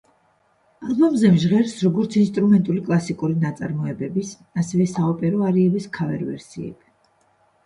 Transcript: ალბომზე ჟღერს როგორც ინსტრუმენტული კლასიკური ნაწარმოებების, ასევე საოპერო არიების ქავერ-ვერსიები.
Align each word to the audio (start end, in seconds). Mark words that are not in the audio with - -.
ალბომზე 0.85 1.29
ჟღერს 1.43 1.75
როგორც 1.87 2.17
ინსტრუმენტული 2.21 2.81
კლასიკური 2.87 3.37
ნაწარმოებების, 3.43 4.33
ასევე 4.63 4.89
საოპერო 4.95 5.45
არიების 5.53 5.87
ქავერ-ვერსიები. 6.01 6.91